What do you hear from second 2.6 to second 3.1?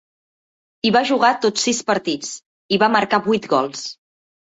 hi va